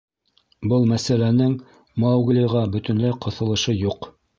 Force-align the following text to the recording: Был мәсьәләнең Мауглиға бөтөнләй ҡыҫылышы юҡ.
Был 0.71 0.87
мәсьәләнең 0.93 1.55
Мауглиға 2.07 2.67
бөтөнләй 2.79 3.19
ҡыҫылышы 3.27 3.83
юҡ. 3.89 4.15